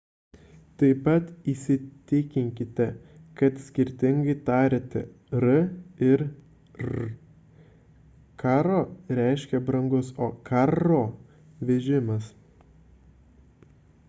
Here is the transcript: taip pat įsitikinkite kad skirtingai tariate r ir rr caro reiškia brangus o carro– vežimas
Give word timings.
taip 0.81 1.01
pat 1.07 1.27
įsitikinkite 1.51 2.85
kad 3.41 3.59
skirtingai 3.65 4.33
tariate 4.47 5.03
r 5.43 5.51
ir 6.07 6.23
rr 6.85 7.05
caro 8.45 8.79
reiškia 9.19 9.59
brangus 9.69 10.11
o 10.29 10.31
carro– 10.51 11.03
vežimas 11.71 12.33